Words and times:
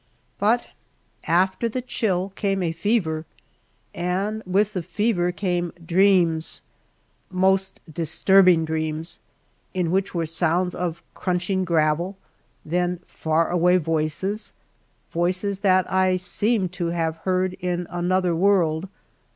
But 0.39 0.65
after 1.27 1.69
the 1.69 1.79
chill 1.83 2.29
came 2.33 2.63
a 2.63 2.71
fever, 2.71 3.23
and 3.93 4.41
with 4.47 4.73
the 4.73 4.81
fever 4.81 5.31
came 5.31 5.71
dreams, 5.73 6.63
most 7.29 7.81
disturbing 7.87 8.65
dreams, 8.65 9.19
in 9.75 9.91
which 9.91 10.15
were 10.15 10.25
sounds 10.25 10.73
of 10.73 11.03
crunching 11.13 11.63
gravel, 11.65 12.17
then 12.65 12.99
far 13.05 13.49
away 13.51 13.77
voices 13.77 14.53
voices 15.11 15.59
that 15.59 15.85
I 15.91 16.17
seemed 16.17 16.73
to 16.81 16.87
have 16.87 17.17
heard 17.17 17.53
in 17.61 17.85
another 17.91 18.35
world. 18.35 18.89